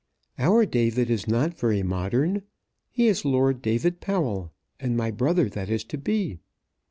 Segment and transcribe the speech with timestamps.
[0.39, 2.41] "Our David is not very modern.
[2.89, 6.39] He is Lord David Powell, and my brother that is to be.